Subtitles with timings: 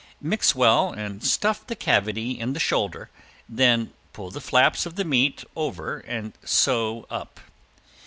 [0.19, 3.11] Mix well and stuff the cavity in the shoulder,
[3.47, 7.39] then pull the flaps of the meat over and sew up.